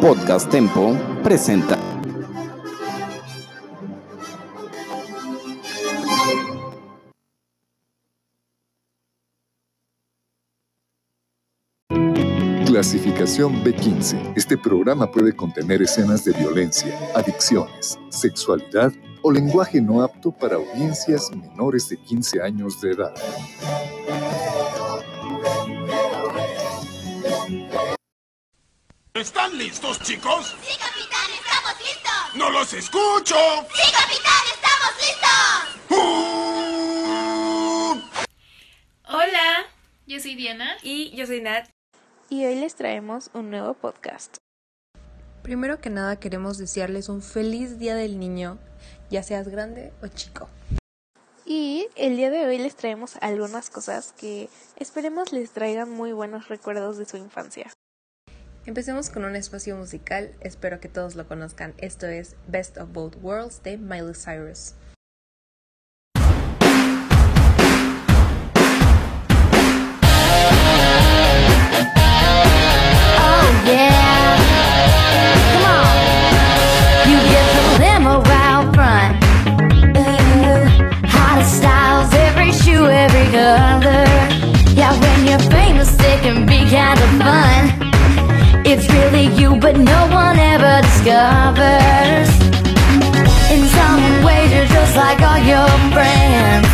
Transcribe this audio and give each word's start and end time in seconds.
Podcast 0.00 0.48
Tempo 0.50 0.96
presenta. 1.22 1.78
Clasificación 12.66 13.64
B15. 13.64 14.34
Este 14.36 14.56
programa 14.58 15.10
puede 15.10 15.34
contener 15.34 15.82
escenas 15.82 16.24
de 16.24 16.32
violencia, 16.32 16.94
adicciones, 17.14 17.98
sexualidad 18.10 18.92
o 19.22 19.32
lenguaje 19.32 19.80
no 19.80 20.02
apto 20.02 20.30
para 20.30 20.56
audiencias 20.56 21.30
menores 21.34 21.88
de 21.88 21.96
15 21.96 22.42
años 22.42 22.80
de 22.80 22.92
edad. 22.92 23.14
¿Están 29.16 29.56
listos, 29.56 29.98
chicos? 30.00 30.54
¡Sí, 30.62 30.76
capitán! 30.78 31.30
¡Estamos 31.32 31.80
listos! 31.80 32.12
¡No 32.34 32.50
los 32.50 32.70
escucho! 32.74 33.34
¡Sí, 33.74 33.90
capitán! 33.90 34.44
¡Estamos 34.54 34.94
listos! 35.00 35.88
¡Uh! 35.88 37.96
Hola, 39.08 39.64
yo 40.06 40.20
soy 40.20 40.34
Diana. 40.34 40.76
Y 40.82 41.16
yo 41.16 41.26
soy 41.26 41.40
Nat. 41.40 41.66
y 42.28 42.44
hoy 42.44 42.56
les 42.56 42.74
traemos 42.74 43.30
un 43.32 43.48
nuevo 43.48 43.72
podcast. 43.72 44.36
Primero 45.42 45.80
que 45.80 45.88
nada 45.88 46.20
queremos 46.20 46.58
desearles 46.58 47.08
un 47.08 47.22
feliz 47.22 47.78
Día 47.78 47.94
del 47.94 48.18
Niño, 48.18 48.58
ya 49.08 49.22
seas 49.22 49.48
grande 49.48 49.94
o 50.02 50.08
chico. 50.08 50.50
Y 51.46 51.88
el 51.96 52.18
día 52.18 52.28
de 52.28 52.44
hoy 52.44 52.58
les 52.58 52.76
traemos 52.76 53.16
algunas 53.22 53.70
cosas 53.70 54.12
que 54.12 54.50
esperemos 54.76 55.32
les 55.32 55.52
traigan 55.52 55.88
muy 55.88 56.12
buenos 56.12 56.48
recuerdos 56.48 56.98
de 56.98 57.06
su 57.06 57.16
infancia. 57.16 57.72
Empecemos 58.66 59.10
con 59.10 59.24
un 59.24 59.36
espacio 59.36 59.76
musical, 59.76 60.32
espero 60.40 60.80
que 60.80 60.88
todos 60.88 61.14
lo 61.14 61.28
conozcan. 61.28 61.74
Esto 61.78 62.08
es 62.08 62.34
Best 62.48 62.78
of 62.78 62.92
Both 62.92 63.14
Worlds 63.22 63.62
de 63.62 63.78
Miley 63.78 64.14
Cyrus. 64.14 64.74
Every 82.88 83.30
color. 83.30 84.06
Yeah, 84.74 84.98
when 85.00 85.26
you're 85.26 85.38
famous, 85.50 85.92
it 86.00 86.22
can 86.22 86.46
be 86.46 86.68
kind 86.70 86.98
of 86.98 87.08
fun. 87.18 87.95
It's 88.68 88.86
really 88.92 89.26
you, 89.38 89.54
but 89.60 89.76
no 89.78 90.00
one 90.10 90.40
ever 90.40 90.82
discovers. 90.82 92.28
In 93.54 93.62
some 93.78 94.24
ways, 94.26 94.50
you're 94.50 94.66
just 94.66 94.96
like 94.96 95.22
all 95.22 95.38
your 95.38 95.70
friends. 95.94 96.66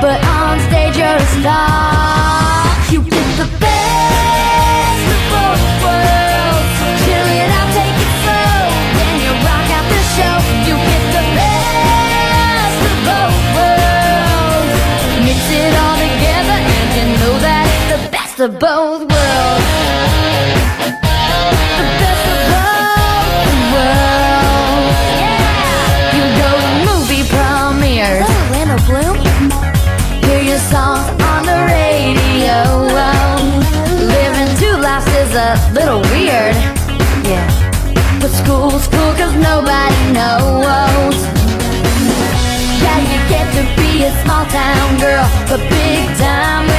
But 0.00 0.24
on 0.24 0.56
stage, 0.72 0.96
you're 0.96 1.20
a 1.20 1.28
star. 1.36 2.64
You 2.88 3.04
get 3.04 3.28
the 3.36 3.48
best 3.60 5.04
of 5.14 5.22
both 5.36 5.64
worlds. 5.84 6.72
Chill 7.04 7.28
it 7.40 7.50
out, 7.60 7.70
take 7.76 7.98
it 8.04 8.12
slow. 8.24 8.60
Then 8.96 9.14
you 9.20 9.32
rock 9.44 9.68
out 9.76 9.86
the 9.92 10.02
show. 10.16 10.36
You 10.64 10.74
get 10.80 11.04
the 11.12 11.24
best 11.36 12.80
of 12.88 12.96
both 13.04 13.36
worlds. 13.52 14.72
Mix 15.28 15.40
it 15.60 15.72
all 15.76 15.96
together, 16.08 16.58
and 16.72 16.88
you 16.96 17.04
know 17.20 17.36
that 17.44 17.68
it's 17.68 17.88
the 17.92 18.00
best 18.16 18.36
of 18.40 18.50
both 18.58 18.77
town 44.58 44.98
girl, 44.98 45.26
big 45.70 46.04
time 46.18 46.77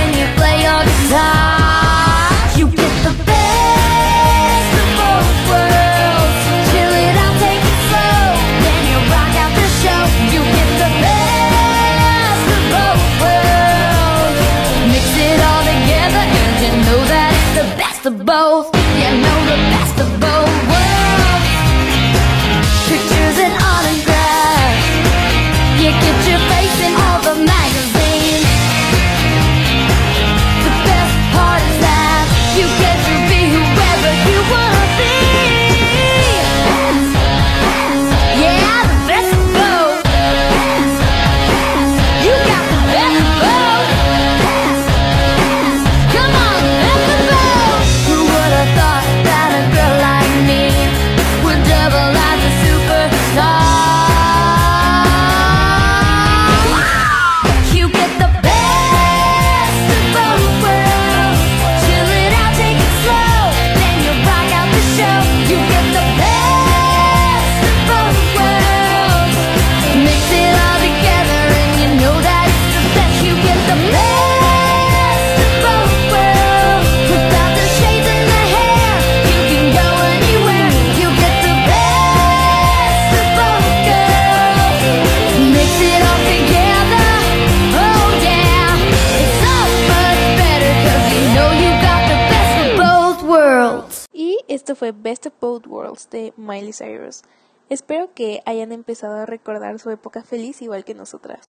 fue 94.80 94.94
Best 94.94 95.26
of 95.26 95.34
Both 95.42 95.68
Worlds 95.68 96.10
de 96.10 96.34
Miley 96.38 96.72
Cyrus. 96.72 97.24
Espero 97.68 98.14
que 98.14 98.42
hayan 98.46 98.72
empezado 98.72 99.16
a 99.16 99.26
recordar 99.26 99.78
su 99.78 99.90
época 99.90 100.24
feliz 100.24 100.62
igual 100.62 100.86
que 100.86 100.94
nosotras. 100.94 101.44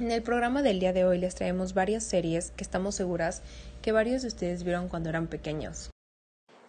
En 0.00 0.10
el 0.10 0.20
programa 0.24 0.60
del 0.62 0.80
día 0.80 0.92
de 0.92 1.04
hoy 1.04 1.18
les 1.18 1.36
traemos 1.36 1.74
varias 1.74 2.02
series 2.02 2.50
que 2.50 2.64
estamos 2.64 2.96
seguras 2.96 3.42
que 3.82 3.92
varios 3.92 4.22
de 4.22 4.28
ustedes 4.28 4.64
vieron 4.64 4.88
cuando 4.88 5.10
eran 5.10 5.28
pequeños. 5.28 5.90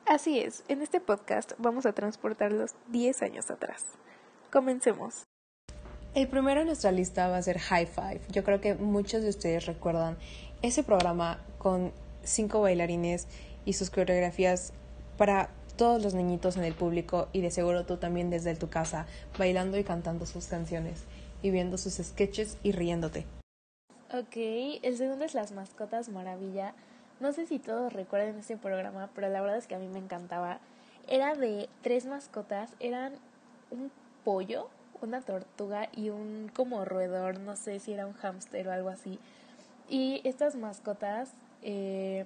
Así 0.05 0.39
es, 0.39 0.63
en 0.67 0.83
este 0.83 0.99
podcast 1.01 1.53
vamos 1.57 1.87
a 1.87 1.93
transportarlos 1.93 2.75
10 2.89 3.23
años 3.23 3.49
atrás. 3.49 3.83
Comencemos. 4.51 5.23
El 6.13 6.27
primero 6.27 6.61
en 6.61 6.67
nuestra 6.67 6.91
lista 6.91 7.27
va 7.27 7.37
a 7.37 7.41
ser 7.41 7.57
High 7.57 7.87
Five. 7.87 8.21
Yo 8.29 8.43
creo 8.43 8.61
que 8.61 8.75
muchos 8.75 9.23
de 9.23 9.29
ustedes 9.29 9.65
recuerdan 9.65 10.15
ese 10.61 10.83
programa 10.83 11.43
con 11.57 11.91
cinco 12.23 12.61
bailarines 12.61 13.27
y 13.65 13.73
sus 13.73 13.89
coreografías 13.89 14.73
para 15.17 15.49
todos 15.81 16.03
los 16.03 16.13
niñitos 16.13 16.57
en 16.57 16.63
el 16.63 16.75
público 16.75 17.27
y 17.33 17.41
de 17.41 17.49
seguro 17.49 17.87
tú 17.87 17.97
también 17.97 18.29
desde 18.29 18.55
tu 18.55 18.69
casa, 18.69 19.07
bailando 19.39 19.79
y 19.79 19.83
cantando 19.83 20.27
sus 20.27 20.45
canciones 20.45 21.05
y 21.41 21.49
viendo 21.49 21.79
sus 21.79 21.95
sketches 21.95 22.59
y 22.61 22.71
riéndote. 22.71 23.25
Ok, 24.13 24.35
el 24.83 24.95
segundo 24.95 25.25
es 25.25 25.33
Las 25.33 25.53
Mascotas 25.53 26.09
Maravilla. 26.09 26.75
No 27.19 27.33
sé 27.33 27.47
si 27.47 27.57
todos 27.57 27.93
recuerdan 27.93 28.37
este 28.37 28.57
programa, 28.57 29.09
pero 29.15 29.27
la 29.29 29.41
verdad 29.41 29.57
es 29.57 29.65
que 29.65 29.73
a 29.73 29.79
mí 29.79 29.87
me 29.87 29.97
encantaba. 29.97 30.59
Era 31.07 31.33
de 31.33 31.67
tres 31.81 32.05
mascotas, 32.05 32.69
eran 32.79 33.13
un 33.71 33.89
pollo, 34.23 34.69
una 35.01 35.21
tortuga 35.21 35.89
y 35.95 36.11
un 36.11 36.51
como 36.55 36.85
roedor, 36.85 37.39
no 37.39 37.55
sé 37.55 37.79
si 37.79 37.93
era 37.93 38.05
un 38.05 38.13
hámster 38.13 38.67
o 38.67 38.71
algo 38.71 38.89
así. 38.89 39.17
Y 39.89 40.21
estas 40.25 40.55
mascotas 40.55 41.31
eh, 41.63 42.25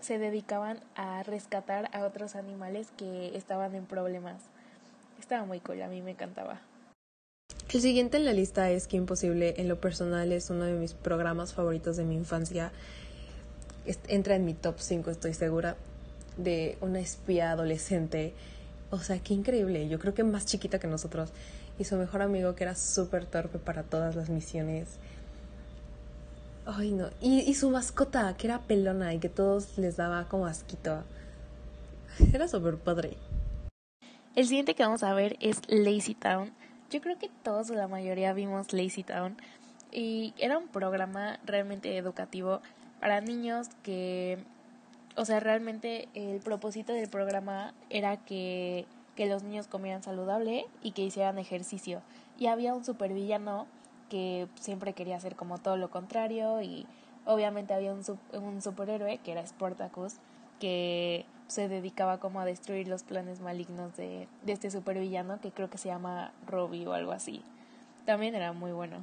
se 0.00 0.18
dedicaban 0.18 0.80
a 0.94 1.22
rescatar 1.22 1.90
a 1.92 2.04
otros 2.04 2.36
animales 2.36 2.88
que 2.96 3.36
estaban 3.36 3.74
en 3.74 3.86
problemas. 3.86 4.42
Estaba 5.18 5.44
muy 5.44 5.60
cool, 5.60 5.82
a 5.82 5.88
mí 5.88 6.02
me 6.02 6.12
encantaba. 6.12 6.60
El 7.72 7.82
siguiente 7.82 8.16
en 8.16 8.24
la 8.24 8.32
lista 8.32 8.70
es 8.70 8.86
Que 8.86 8.96
Imposible. 8.96 9.54
En 9.58 9.68
lo 9.68 9.80
personal 9.80 10.32
es 10.32 10.48
uno 10.48 10.64
de 10.64 10.72
mis 10.72 10.94
programas 10.94 11.52
favoritos 11.52 11.96
de 11.96 12.04
mi 12.04 12.14
infancia. 12.14 12.72
Entra 14.06 14.36
en 14.36 14.44
mi 14.44 14.54
top 14.54 14.76
5, 14.78 15.10
estoy 15.10 15.34
segura, 15.34 15.76
de 16.36 16.78
una 16.80 17.00
espía 17.00 17.50
adolescente. 17.50 18.32
O 18.90 18.98
sea, 18.98 19.18
qué 19.18 19.34
increíble. 19.34 19.86
Yo 19.88 19.98
creo 19.98 20.14
que 20.14 20.24
más 20.24 20.46
chiquita 20.46 20.78
que 20.78 20.86
nosotros. 20.86 21.30
Y 21.78 21.84
su 21.84 21.96
mejor 21.96 22.22
amigo 22.22 22.54
que 22.54 22.64
era 22.64 22.74
súper 22.74 23.26
torpe 23.26 23.58
para 23.58 23.82
todas 23.82 24.16
las 24.16 24.30
misiones. 24.30 24.98
Ay, 26.70 26.92
no. 26.92 27.08
Y, 27.22 27.40
y 27.40 27.54
su 27.54 27.70
mascota, 27.70 28.36
que 28.36 28.46
era 28.46 28.60
pelona 28.60 29.14
y 29.14 29.18
que 29.20 29.30
todos 29.30 29.78
les 29.78 29.96
daba 29.96 30.28
como 30.28 30.44
asquito. 30.44 31.02
Era 32.34 32.46
súper 32.46 32.76
padre. 32.76 33.16
El 34.36 34.46
siguiente 34.46 34.74
que 34.74 34.82
vamos 34.82 35.02
a 35.02 35.14
ver 35.14 35.38
es 35.40 35.62
Lazy 35.68 36.14
Town. 36.14 36.52
Yo 36.90 37.00
creo 37.00 37.18
que 37.18 37.30
todos 37.42 37.70
la 37.70 37.88
mayoría 37.88 38.34
vimos 38.34 38.74
Lazy 38.74 39.02
Town 39.02 39.38
y 39.90 40.34
era 40.36 40.58
un 40.58 40.68
programa 40.68 41.40
realmente 41.44 41.96
educativo 41.96 42.60
para 43.00 43.22
niños 43.22 43.68
que, 43.82 44.38
o 45.16 45.24
sea, 45.24 45.40
realmente 45.40 46.08
el 46.12 46.40
propósito 46.40 46.92
del 46.92 47.08
programa 47.08 47.72
era 47.88 48.18
que, 48.18 48.84
que 49.16 49.26
los 49.26 49.42
niños 49.42 49.68
comieran 49.68 50.02
saludable 50.02 50.66
y 50.82 50.92
que 50.92 51.02
hicieran 51.02 51.38
ejercicio. 51.38 52.02
Y 52.38 52.46
había 52.46 52.74
un 52.74 52.84
supervillano 52.84 53.66
que 54.08 54.48
siempre 54.60 54.92
quería 54.92 55.16
hacer 55.16 55.36
como 55.36 55.58
todo 55.58 55.76
lo 55.76 55.90
contrario 55.90 56.60
y 56.62 56.86
obviamente 57.26 57.74
había 57.74 57.92
un, 57.92 58.02
un 58.32 58.62
superhéroe 58.62 59.18
que 59.18 59.32
era 59.32 59.46
Sportacus 59.46 60.14
que 60.60 61.26
se 61.46 61.68
dedicaba 61.68 62.18
como 62.18 62.40
a 62.40 62.44
destruir 62.44 62.88
los 62.88 63.02
planes 63.02 63.40
malignos 63.40 63.96
de, 63.96 64.28
de 64.42 64.52
este 64.52 64.70
supervillano 64.70 65.40
que 65.40 65.50
creo 65.50 65.70
que 65.70 65.78
se 65.78 65.88
llama 65.88 66.32
Robbie 66.46 66.86
o 66.86 66.92
algo 66.92 67.12
así. 67.12 67.42
También 68.04 68.34
era 68.34 68.52
muy 68.52 68.72
bueno. 68.72 68.98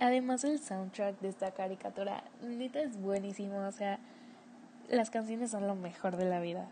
Además 0.00 0.44
el 0.44 0.58
soundtrack 0.58 1.20
de 1.20 1.28
esta 1.28 1.52
caricatura 1.52 2.24
neta 2.42 2.80
es 2.80 3.00
buenísimo, 3.00 3.58
o 3.66 3.72
sea, 3.72 3.98
las 4.88 5.10
canciones 5.10 5.50
son 5.50 5.66
lo 5.66 5.74
mejor 5.74 6.16
de 6.16 6.24
la 6.26 6.40
vida. 6.40 6.70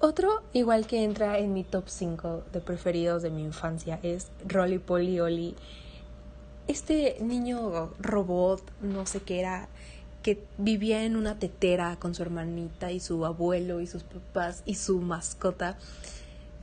Otro, 0.00 0.42
igual 0.52 0.86
que 0.86 1.02
entra 1.02 1.38
en 1.38 1.52
mi 1.52 1.64
top 1.64 1.88
5 1.88 2.44
de 2.52 2.60
preferidos 2.60 3.22
de 3.22 3.30
mi 3.30 3.42
infancia, 3.42 3.98
es 4.02 4.30
Rolly 4.46 4.78
Polly 4.78 5.20
Olly. 5.20 5.56
Este 6.66 7.16
niño 7.20 7.92
robot, 7.98 8.62
no 8.80 9.04
sé 9.04 9.20
qué 9.20 9.40
era, 9.40 9.68
que 10.22 10.42
vivía 10.56 11.04
en 11.04 11.16
una 11.16 11.38
tetera 11.38 11.96
con 11.96 12.14
su 12.14 12.22
hermanita 12.22 12.90
y 12.90 13.00
su 13.00 13.26
abuelo 13.26 13.82
y 13.82 13.86
sus 13.86 14.02
papás 14.02 14.62
y 14.64 14.76
su 14.76 15.00
mascota, 15.00 15.76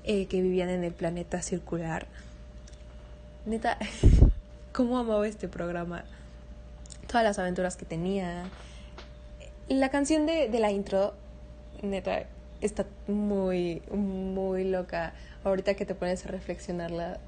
eh, 0.03 0.25
que 0.25 0.41
vivían 0.41 0.69
en 0.69 0.83
el 0.83 0.93
planeta 0.93 1.43
circular. 1.43 2.07
Neta, 3.45 3.77
cómo 4.73 4.97
amaba 4.97 5.27
este 5.27 5.47
programa. 5.47 6.05
Todas 7.07 7.23
las 7.23 7.37
aventuras 7.37 7.75
que 7.75 7.85
tenía. 7.85 8.45
La 9.69 9.89
canción 9.89 10.25
de, 10.25 10.49
de 10.49 10.59
la 10.59 10.71
intro, 10.71 11.13
neta, 11.83 12.25
está 12.61 12.85
muy, 13.07 13.81
muy 13.91 14.63
loca. 14.63 15.13
Ahorita 15.43 15.75
que 15.75 15.85
te 15.85 15.95
pones 15.95 16.25
a 16.25 16.29
reflexionarla, 16.29 17.19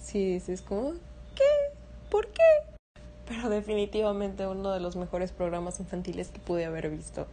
sí 0.00 0.34
dices 0.34 0.62
como, 0.62 0.92
¿qué? 0.92 1.05
¿Por 2.10 2.28
qué? 2.28 2.42
Pero 3.26 3.48
definitivamente 3.48 4.46
uno 4.46 4.70
de 4.70 4.80
los 4.80 4.96
mejores 4.96 5.32
programas 5.32 5.80
infantiles 5.80 6.28
que 6.28 6.38
pude 6.38 6.64
haber 6.64 6.90
visto. 6.90 7.26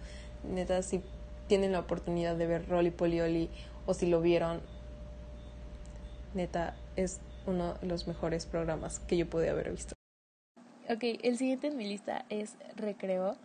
Neta, 0.43 0.81
si 0.81 1.01
tienen 1.47 1.71
la 1.71 1.79
oportunidad 1.79 2.35
de 2.35 2.47
ver 2.47 2.67
Rolly 2.67 2.91
Polioli 2.91 3.49
o 3.85 3.93
si 3.93 4.07
lo 4.07 4.21
vieron, 4.21 4.61
neta, 6.33 6.75
es 6.95 7.21
uno 7.45 7.75
de 7.75 7.87
los 7.87 8.07
mejores 8.07 8.45
programas 8.45 8.99
que 8.99 9.17
yo 9.17 9.29
pude 9.29 9.49
haber 9.49 9.71
visto. 9.71 9.93
Ok, 10.89 11.03
el 11.21 11.37
siguiente 11.37 11.67
en 11.67 11.77
mi 11.77 11.87
lista 11.87 12.25
es 12.29 12.55
Recreo. 12.75 13.37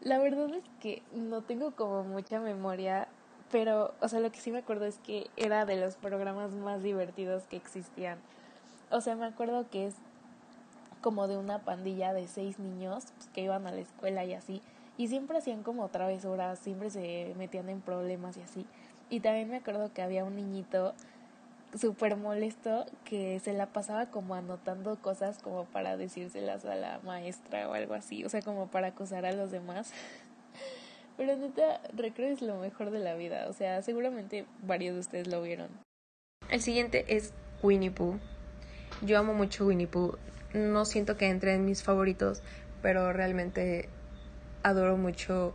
La 0.00 0.18
verdad 0.18 0.50
es 0.54 0.64
que 0.80 1.02
no 1.14 1.42
tengo 1.42 1.72
como 1.72 2.04
mucha 2.04 2.40
memoria, 2.40 3.08
pero, 3.50 3.94
o 4.00 4.08
sea, 4.08 4.20
lo 4.20 4.30
que 4.30 4.40
sí 4.40 4.50
me 4.50 4.58
acuerdo 4.58 4.84
es 4.84 4.98
que 4.98 5.28
era 5.36 5.64
de 5.64 5.76
los 5.76 5.96
programas 5.96 6.52
más 6.52 6.82
divertidos 6.82 7.44
que 7.44 7.56
existían. 7.56 8.18
O 8.90 9.00
sea, 9.00 9.16
me 9.16 9.26
acuerdo 9.26 9.68
que 9.70 9.86
es 9.86 9.94
como 11.00 11.28
de 11.28 11.36
una 11.36 11.60
pandilla 11.60 12.12
de 12.12 12.26
seis 12.28 12.58
niños 12.58 13.04
pues, 13.16 13.28
que 13.34 13.42
iban 13.42 13.66
a 13.66 13.72
la 13.72 13.80
escuela 13.80 14.24
y 14.24 14.34
así. 14.34 14.62
Y 14.96 15.08
siempre 15.08 15.38
hacían 15.38 15.62
como 15.62 15.88
travesuras, 15.88 16.58
siempre 16.58 16.90
se 16.90 17.34
metían 17.38 17.68
en 17.68 17.80
problemas 17.80 18.36
y 18.36 18.42
así. 18.42 18.66
Y 19.10 19.20
también 19.20 19.48
me 19.48 19.56
acuerdo 19.56 19.92
que 19.92 20.02
había 20.02 20.24
un 20.24 20.36
niñito 20.36 20.94
súper 21.78 22.16
molesto 22.16 22.86
que 23.04 23.40
se 23.40 23.52
la 23.52 23.66
pasaba 23.66 24.06
como 24.06 24.34
anotando 24.34 24.96
cosas 24.96 25.38
como 25.42 25.64
para 25.66 25.96
decírselas 25.96 26.64
a 26.64 26.74
la 26.74 27.00
maestra 27.04 27.68
o 27.68 27.74
algo 27.74 27.94
así, 27.94 28.24
o 28.24 28.28
sea, 28.28 28.42
como 28.42 28.68
para 28.68 28.88
acusar 28.88 29.26
a 29.26 29.32
los 29.32 29.50
demás. 29.50 29.92
Pero 31.16 31.36
neta, 31.36 31.80
Recreo 31.94 32.32
es 32.32 32.42
lo 32.42 32.56
mejor 32.56 32.90
de 32.90 33.00
la 33.00 33.14
vida, 33.14 33.46
o 33.48 33.52
sea, 33.52 33.82
seguramente 33.82 34.46
varios 34.62 34.94
de 34.94 35.00
ustedes 35.00 35.26
lo 35.26 35.42
vieron. 35.42 35.68
El 36.48 36.62
siguiente 36.62 37.04
es 37.08 37.34
Winnie 37.62 37.90
Pooh. 37.90 38.18
Yo 39.02 39.18
amo 39.18 39.34
mucho 39.34 39.66
Winnie 39.66 39.86
Pooh. 39.86 40.16
No 40.58 40.84
siento 40.84 41.16
que 41.16 41.28
entre 41.28 41.54
en 41.54 41.64
mis 41.64 41.82
favoritos, 41.82 42.42
pero 42.82 43.12
realmente 43.12 43.88
adoro 44.62 44.96
mucho 44.96 45.54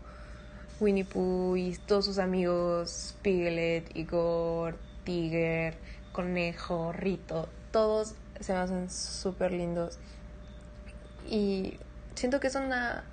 Winnie 0.80 1.06
Pooh 1.06 1.56
y 1.58 1.78
todos 1.86 2.06
sus 2.06 2.18
amigos, 2.18 3.16
Piglet, 3.22 3.96
Igor, 3.96 4.78
Tiger, 5.04 5.76
Conejo, 6.12 6.94
Rito. 6.94 7.50
Todos 7.72 8.16
se 8.40 8.54
me 8.54 8.60
hacen 8.60 8.90
súper 8.90 9.52
lindos. 9.52 10.00
Y 11.30 11.78
siento 12.16 12.40
que 12.40 12.48
es 12.48 12.56
una 12.56 13.04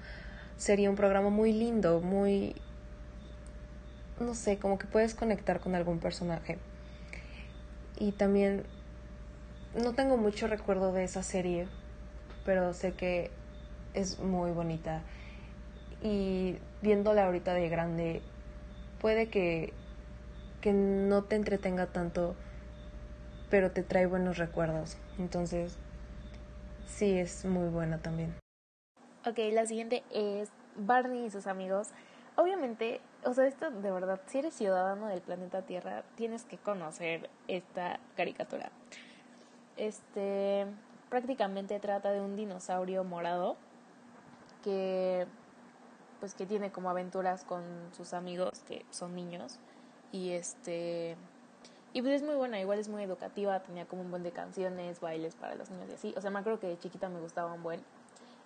serie, 0.56 0.88
un 0.88 0.96
programa 0.96 1.30
muy 1.30 1.52
lindo, 1.52 2.00
muy... 2.00 2.54
No 4.18 4.34
sé, 4.34 4.58
como 4.58 4.78
que 4.78 4.86
puedes 4.86 5.14
conectar 5.14 5.60
con 5.60 5.74
algún 5.74 5.98
personaje. 5.98 6.58
Y 7.98 8.12
también 8.12 8.64
no 9.74 9.92
tengo 9.94 10.16
mucho 10.16 10.46
recuerdo 10.46 10.92
de 10.92 11.04
esa 11.04 11.22
serie, 11.22 11.68
pero 12.44 12.72
sé 12.72 12.92
que 12.92 13.30
es 13.94 14.18
muy 14.18 14.50
bonita. 14.50 15.02
Y 16.02 16.56
viéndola 16.82 17.26
ahorita 17.26 17.54
de 17.54 17.68
grande, 17.68 18.22
puede 19.00 19.28
que, 19.28 19.72
que 20.60 20.72
no 20.72 21.24
te 21.24 21.36
entretenga 21.36 21.86
tanto, 21.86 22.34
pero 23.50 23.70
te 23.70 23.82
trae 23.82 24.06
buenos 24.06 24.38
recuerdos. 24.38 24.96
Entonces, 25.18 25.76
sí, 26.86 27.18
es 27.18 27.44
muy 27.44 27.68
buena 27.68 27.98
también. 27.98 28.34
Ok, 29.26 29.38
la 29.52 29.66
siguiente 29.66 30.02
es 30.10 30.48
Barney 30.76 31.26
y 31.26 31.30
sus 31.30 31.46
amigos. 31.46 31.88
Obviamente, 32.36 33.00
o 33.24 33.34
sea, 33.34 33.46
esto 33.46 33.70
de 33.70 33.90
verdad, 33.90 34.20
si 34.26 34.38
eres 34.38 34.54
ciudadano 34.54 35.08
del 35.08 35.20
planeta 35.20 35.62
Tierra, 35.62 36.04
tienes 36.14 36.44
que 36.44 36.56
conocer 36.56 37.28
esta 37.48 38.00
caricatura. 38.16 38.70
Este 39.76 40.66
prácticamente 41.10 41.78
trata 41.80 42.12
de 42.12 42.20
un 42.20 42.36
dinosaurio 42.36 43.04
morado 43.04 43.56
que 44.64 45.26
pues 46.20 46.34
que 46.34 46.46
tiene 46.46 46.70
como 46.70 46.90
aventuras 46.90 47.44
con 47.44 47.62
sus 47.96 48.14
amigos 48.14 48.60
que 48.66 48.84
son 48.90 49.14
niños 49.14 49.58
y 50.12 50.30
este 50.30 51.16
y 51.92 52.02
pues 52.02 52.14
es 52.14 52.22
muy 52.22 52.36
buena, 52.36 52.60
igual 52.60 52.78
es 52.78 52.88
muy 52.88 53.02
educativa, 53.02 53.58
tenía 53.60 53.84
como 53.84 54.02
un 54.02 54.10
buen 54.10 54.22
de 54.22 54.30
canciones, 54.30 55.00
bailes 55.00 55.34
para 55.34 55.56
los 55.56 55.70
niños 55.70 55.88
y 55.90 55.94
así. 55.94 56.14
O 56.16 56.20
sea, 56.20 56.30
me 56.30 56.38
acuerdo 56.38 56.60
que 56.60 56.68
de 56.68 56.78
chiquita 56.78 57.08
me 57.08 57.18
gustaba 57.18 57.52
un 57.52 57.64
buen. 57.64 57.80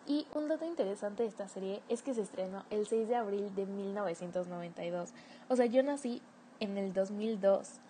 Y 0.06 0.26
un 0.34 0.48
dato 0.48 0.64
interesante 0.64 1.24
de 1.24 1.28
esta 1.28 1.46
serie 1.46 1.82
es 1.90 2.02
que 2.02 2.14
se 2.14 2.22
estrenó 2.22 2.64
el 2.70 2.86
6 2.86 3.06
de 3.06 3.16
abril 3.16 3.54
de 3.54 3.66
1992. 3.66 5.10
O 5.48 5.56
sea, 5.56 5.66
yo 5.66 5.82
nací 5.82 6.22
en 6.60 6.78
el 6.78 6.94
2002, 6.94 7.80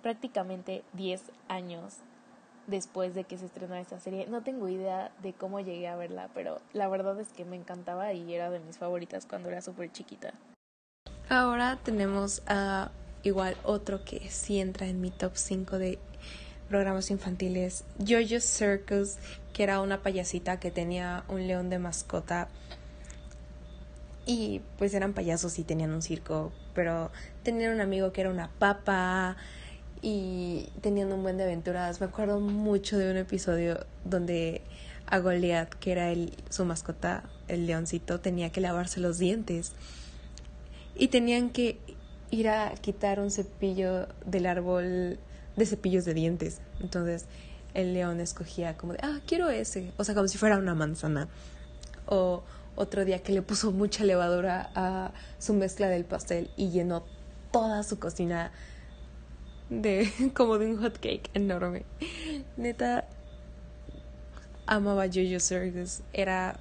prácticamente 0.00 0.84
10 0.92 1.32
años 1.48 1.98
después 2.70 3.14
de 3.14 3.24
que 3.24 3.36
se 3.36 3.46
estrenó 3.46 3.74
esta 3.74 4.00
serie. 4.00 4.26
No 4.26 4.42
tengo 4.42 4.68
idea 4.68 5.10
de 5.22 5.32
cómo 5.32 5.60
llegué 5.60 5.88
a 5.88 5.96
verla, 5.96 6.28
pero 6.34 6.60
la 6.72 6.88
verdad 6.88 7.18
es 7.20 7.28
que 7.28 7.44
me 7.44 7.56
encantaba 7.56 8.12
y 8.12 8.32
era 8.32 8.50
de 8.50 8.60
mis 8.60 8.78
favoritas 8.78 9.26
cuando 9.26 9.48
era 9.48 9.60
súper 9.60 9.92
chiquita. 9.92 10.32
Ahora 11.28 11.78
tenemos 11.82 12.42
a 12.46 12.90
igual 13.22 13.56
otro 13.64 14.04
que 14.04 14.30
sí 14.30 14.58
entra 14.60 14.86
en 14.86 15.00
mi 15.00 15.10
top 15.10 15.32
5 15.34 15.78
de 15.78 15.98
programas 16.68 17.10
infantiles, 17.10 17.84
Jojo's 17.98 18.44
Circus, 18.44 19.16
que 19.52 19.64
era 19.64 19.80
una 19.80 20.02
payasita 20.02 20.60
que 20.60 20.70
tenía 20.70 21.24
un 21.28 21.46
león 21.46 21.68
de 21.68 21.78
mascota 21.78 22.48
y 24.24 24.60
pues 24.78 24.94
eran 24.94 25.12
payasos 25.12 25.58
y 25.58 25.64
tenían 25.64 25.90
un 25.90 26.02
circo, 26.02 26.52
pero 26.74 27.10
tenían 27.42 27.74
un 27.74 27.80
amigo 27.80 28.12
que 28.12 28.20
era 28.20 28.30
una 28.30 28.48
papa 28.58 29.36
y 30.02 30.68
tenían 30.80 31.12
un 31.12 31.22
buen 31.22 31.36
de 31.36 31.44
aventuras. 31.44 32.00
Me 32.00 32.06
acuerdo 32.06 32.40
mucho 32.40 32.98
de 32.98 33.10
un 33.10 33.16
episodio 33.16 33.84
donde 34.04 34.62
a 35.06 35.18
Goliath, 35.18 35.74
que 35.74 35.92
era 35.92 36.10
el, 36.10 36.32
su 36.48 36.64
mascota, 36.64 37.24
el 37.48 37.66
leoncito, 37.66 38.20
tenía 38.20 38.50
que 38.50 38.60
lavarse 38.60 39.00
los 39.00 39.18
dientes 39.18 39.72
y 40.94 41.08
tenían 41.08 41.50
que 41.50 41.78
ir 42.30 42.48
a 42.48 42.72
quitar 42.80 43.20
un 43.20 43.30
cepillo 43.30 44.06
del 44.24 44.46
árbol 44.46 45.18
de 45.56 45.66
cepillos 45.66 46.04
de 46.04 46.14
dientes. 46.14 46.60
Entonces 46.80 47.26
el 47.74 47.94
león 47.94 48.20
escogía 48.20 48.76
como 48.76 48.92
de, 48.94 49.00
ah, 49.02 49.20
quiero 49.26 49.50
ese, 49.50 49.92
o 49.96 50.04
sea, 50.04 50.14
como 50.14 50.28
si 50.28 50.38
fuera 50.38 50.58
una 50.58 50.74
manzana. 50.74 51.28
O 52.06 52.42
otro 52.76 53.04
día 53.04 53.22
que 53.22 53.32
le 53.32 53.42
puso 53.42 53.72
mucha 53.72 54.04
levadura 54.04 54.70
a 54.74 55.12
su 55.38 55.54
mezcla 55.54 55.88
del 55.88 56.04
pastel 56.04 56.50
y 56.56 56.70
llenó 56.70 57.04
toda 57.52 57.82
su 57.82 57.98
cocina 57.98 58.52
de 59.70 60.10
como 60.34 60.58
de 60.58 60.70
un 60.70 60.82
hot 60.82 60.98
cake 60.98 61.30
enorme. 61.34 61.84
Neta 62.56 63.08
amaba 64.66 65.06
Jojo 65.06 65.40
Circus. 65.40 66.02
Era 66.12 66.60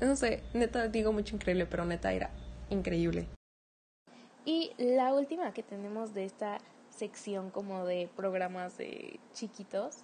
no 0.00 0.16
sé, 0.16 0.42
neta 0.52 0.88
digo 0.88 1.12
mucho 1.12 1.34
increíble, 1.34 1.66
pero 1.66 1.84
neta 1.84 2.12
era 2.12 2.30
increíble. 2.70 3.26
Y 4.44 4.72
la 4.76 5.14
última 5.14 5.52
que 5.52 5.62
tenemos 5.62 6.12
de 6.12 6.24
esta 6.24 6.58
sección 6.90 7.50
como 7.50 7.84
de 7.84 8.08
programas 8.14 8.76
de 8.76 9.18
chiquitos 9.32 9.98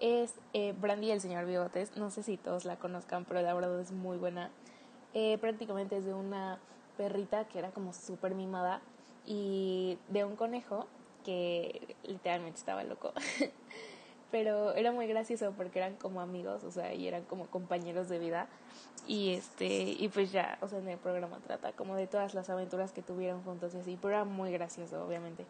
es 0.00 0.34
eh, 0.52 0.72
Brandy 0.80 1.08
y 1.08 1.10
el 1.10 1.20
señor 1.20 1.46
Bigotes. 1.46 1.96
No 1.96 2.10
sé 2.10 2.22
si 2.22 2.36
todos 2.36 2.64
la 2.64 2.76
conozcan, 2.76 3.24
pero 3.24 3.42
la 3.42 3.52
verdad 3.54 3.80
es 3.80 3.90
muy 3.90 4.16
buena. 4.16 4.50
Eh, 5.14 5.38
prácticamente 5.38 5.96
es 5.96 6.04
de 6.04 6.14
una 6.14 6.58
perrita 6.96 7.46
que 7.46 7.58
era 7.58 7.70
como 7.70 7.92
súper 7.92 8.34
mimada 8.34 8.80
y 9.26 9.98
de 10.08 10.24
un 10.24 10.36
conejo 10.36 10.86
que 11.24 11.96
literalmente 12.04 12.58
estaba 12.58 12.84
loco. 12.84 13.12
pero 14.32 14.74
era 14.74 14.90
muy 14.92 15.06
gracioso 15.06 15.52
porque 15.56 15.78
eran 15.78 15.94
como 15.96 16.22
amigos, 16.22 16.64
o 16.64 16.70
sea, 16.70 16.94
y 16.94 17.06
eran 17.06 17.22
como 17.24 17.46
compañeros 17.46 18.08
de 18.08 18.18
vida. 18.18 18.48
Y 19.06 19.34
este, 19.34 19.66
y 19.66 20.08
pues 20.08 20.32
ya, 20.32 20.58
o 20.62 20.68
sea, 20.68 20.78
en 20.78 20.88
el 20.88 20.98
programa 20.98 21.38
trata 21.46 21.72
como 21.72 21.96
de 21.96 22.06
todas 22.06 22.34
las 22.34 22.48
aventuras 22.48 22.92
que 22.92 23.02
tuvieron 23.02 23.42
juntos 23.42 23.74
y 23.74 23.78
así, 23.78 23.98
pero 24.00 24.14
era 24.14 24.24
muy 24.24 24.50
gracioso, 24.50 25.04
obviamente. 25.04 25.44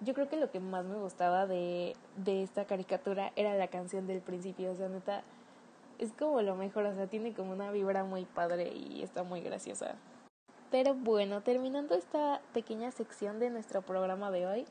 Yo 0.00 0.14
creo 0.14 0.28
que 0.28 0.36
lo 0.36 0.50
que 0.50 0.58
más 0.58 0.84
me 0.84 0.96
gustaba 0.96 1.46
de, 1.46 1.94
de 2.16 2.42
esta 2.42 2.64
caricatura 2.64 3.32
era 3.36 3.54
la 3.54 3.68
canción 3.68 4.08
del 4.08 4.20
principio, 4.20 4.72
o 4.72 4.74
sea, 4.74 4.88
neta, 4.88 5.22
es 6.00 6.12
como 6.12 6.42
lo 6.42 6.56
mejor, 6.56 6.86
o 6.86 6.94
sea, 6.94 7.06
tiene 7.06 7.32
como 7.34 7.52
una 7.52 7.70
vibra 7.70 8.02
muy 8.02 8.24
padre 8.24 8.72
y 8.74 9.02
está 9.04 9.22
muy 9.22 9.42
graciosa. 9.42 9.94
Pero 10.72 10.94
bueno, 10.94 11.42
terminando 11.42 11.94
esta 11.94 12.40
pequeña 12.54 12.90
sección 12.92 13.38
de 13.38 13.50
nuestro 13.50 13.82
programa 13.82 14.30
de 14.30 14.46
hoy, 14.46 14.64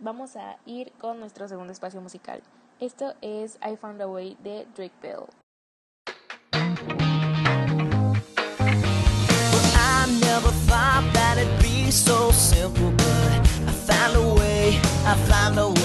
vamos 0.00 0.34
a 0.34 0.56
ir 0.64 0.92
con 0.92 1.20
nuestro 1.20 1.46
segundo 1.46 1.74
espacio 1.74 2.00
musical. 2.00 2.42
Esto 2.80 3.12
es 3.20 3.58
I 3.62 3.76
Found 3.76 4.00
a 4.00 4.08
Way 4.08 4.38
de 4.42 4.66
Drake 4.74 4.94
Bell. 5.02 5.26
I 9.76 10.06
never 10.22 10.50
thought 10.66 11.04
that 11.12 11.36
it'd 11.36 11.60
be 11.60 11.90
so 11.90 12.32
simple, 12.32 12.90
but 12.92 13.46
I 13.68 13.72
found 13.86 14.16
a 14.16 14.34
way, 14.34 14.78
I 15.04 15.14
found 15.28 15.58
a 15.58 15.68
way. 15.68 15.82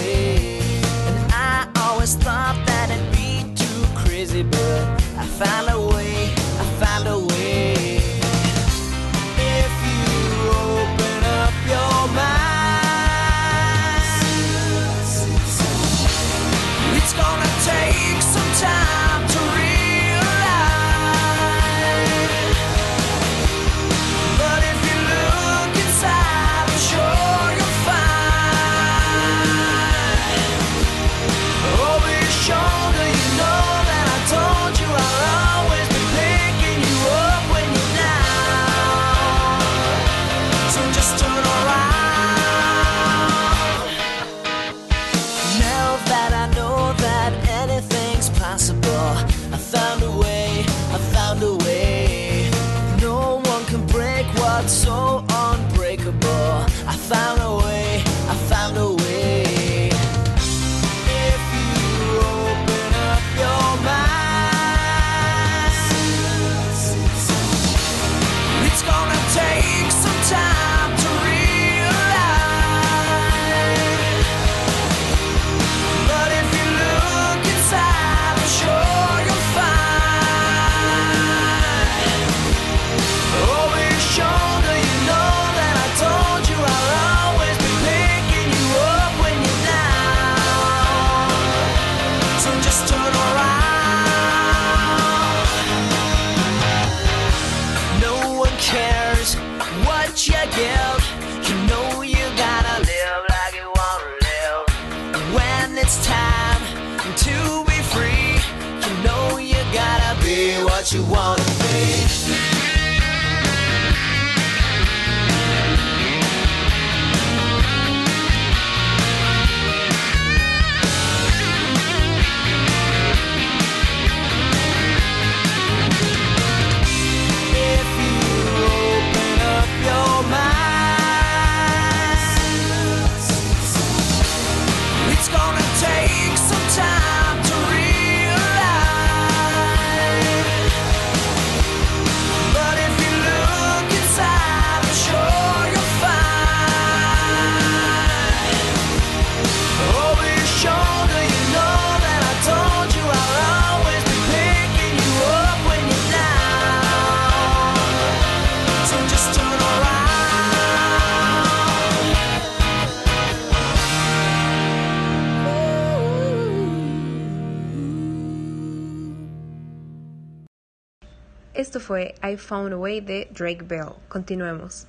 Esto 171.57 171.79
fue 171.79 172.13
I 172.21 172.37
Found 172.37 172.73
a 172.73 172.77
Way 172.77 173.01
de 173.01 173.27
Drake 173.31 173.63
Bell. 173.63 173.95
Continuemos. 174.09 174.85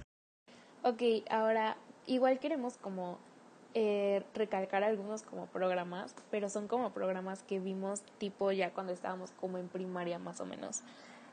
Ok, 0.82 1.00
ahora 1.30 1.78
igual 2.06 2.38
queremos 2.40 2.76
como 2.76 3.18
eh, 3.72 4.22
recalcar 4.34 4.84
algunos 4.84 5.22
como 5.22 5.46
programas, 5.46 6.14
pero 6.30 6.50
son 6.50 6.68
como 6.68 6.90
programas 6.90 7.42
que 7.42 7.58
vimos 7.58 8.02
tipo 8.18 8.52
ya 8.52 8.70
cuando 8.74 8.92
estábamos 8.92 9.30
como 9.40 9.56
en 9.56 9.68
primaria 9.68 10.18
más 10.18 10.42
o 10.42 10.44
menos. 10.44 10.82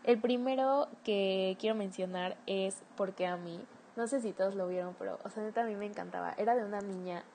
El 0.05 0.21
primero 0.21 0.87
que 1.03 1.57
quiero 1.59 1.75
mencionar 1.75 2.37
es 2.47 2.77
Porque 2.95 3.27
a 3.27 3.35
mí, 3.35 3.59
no 3.97 4.07
sé 4.07 4.21
si 4.21 4.31
todos 4.31 4.55
lo 4.55 4.69
vieron, 4.69 4.95
pero 4.97 5.19
o 5.25 5.29
sea, 5.29 5.43
neta 5.43 5.63
a 5.63 5.65
mí 5.65 5.75
me 5.75 5.85
encantaba. 5.85 6.33
Era 6.37 6.55
de 6.55 6.63
una 6.63 6.79
niña 6.79 7.25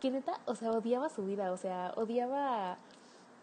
que 0.00 0.10
neta, 0.10 0.40
o 0.46 0.54
sea, 0.54 0.70
odiaba 0.70 1.10
su 1.10 1.26
vida, 1.26 1.52
o 1.52 1.58
sea, 1.58 1.92
odiaba, 1.96 2.78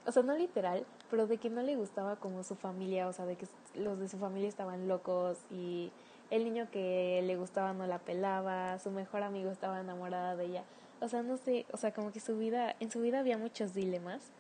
o 0.08 0.12
sea, 0.12 0.24
no 0.24 0.36
literal, 0.36 0.88
pero 1.12 1.28
de 1.28 1.38
que 1.38 1.50
no 1.50 1.62
le 1.62 1.76
gustaba 1.76 2.16
como 2.16 2.42
su 2.44 2.56
familia, 2.56 3.10
o 3.10 3.14
sea, 3.14 3.26
de 3.26 3.36
que 3.36 3.46
los 3.76 4.00
de 4.00 4.08
su 4.08 4.18
familia 4.18 4.48
estaban 4.48 4.88
locos 4.88 5.38
y 5.52 5.92
el 6.32 6.46
niño 6.46 6.70
que 6.72 7.22
le 7.26 7.36
gustaba 7.36 7.74
no 7.74 7.86
la 7.86 8.00
pelaba, 8.00 8.80
su 8.80 8.92
mejor 8.92 9.22
amigo 9.22 9.52
estaba 9.52 9.82
enamorada 9.82 10.38
de 10.38 10.46
ella. 10.46 10.64
O 11.02 11.10
sea, 11.10 11.22
no 11.22 11.36
sé, 11.36 11.66
o 11.74 11.78
sea, 11.78 11.94
como 11.94 12.14
que 12.14 12.22
su 12.22 12.38
vida, 12.38 12.78
en 12.80 12.90
su 12.90 13.02
vida 13.02 13.20
había 13.20 13.38
muchos 13.38 13.74
dilemas 13.74 14.32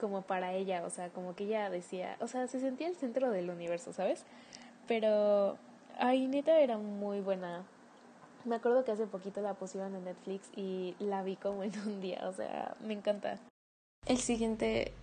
como 0.00 0.22
para 0.22 0.54
ella, 0.54 0.82
o 0.86 0.90
sea, 0.90 1.10
como 1.10 1.36
que 1.36 1.44
ella 1.44 1.68
decía, 1.68 2.16
o 2.20 2.26
sea, 2.26 2.46
se 2.48 2.60
sentía 2.60 2.88
el 2.88 2.96
centro 2.96 3.30
del 3.30 3.50
universo, 3.50 3.92
¿sabes? 3.92 4.24
Pero, 4.88 5.58
ay, 5.98 6.26
neta 6.28 6.58
era 6.60 6.78
muy 6.78 7.20
buena. 7.20 7.64
Me 8.46 8.56
acuerdo 8.56 8.86
que 8.86 8.92
hace 8.92 9.06
poquito 9.06 9.42
la 9.42 9.52
pusieron 9.52 9.94
en 9.94 10.04
Netflix 10.04 10.48
y 10.56 10.96
la 10.98 11.22
vi 11.22 11.36
como 11.36 11.62
en 11.62 11.78
un 11.86 12.00
día, 12.00 12.26
o 12.26 12.32
sea, 12.32 12.74
me 12.80 12.94
encanta. 12.94 13.38
El 14.06 14.16
siguiente, 14.16 14.94